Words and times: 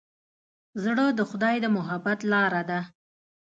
زړه 0.83 1.05
د 1.17 1.19
خدای 1.29 1.55
د 1.61 1.65
محبت 1.75 2.19
لاره 2.31 2.61
ده. 2.69 2.79